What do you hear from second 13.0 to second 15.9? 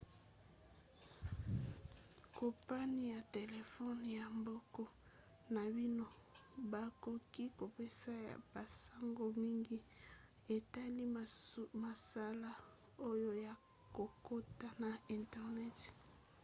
oyo ya kokota na internet